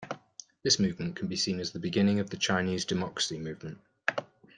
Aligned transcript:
This 0.63 0.79
movement 0.79 1.15
can 1.15 1.27
be 1.27 1.35
seen 1.35 1.59
as 1.59 1.73
the 1.73 1.79
beginning 1.79 2.19
of 2.19 2.31
the 2.31 2.37
Chinese 2.37 2.85
Democracy 2.85 3.37
Movement. 3.37 3.77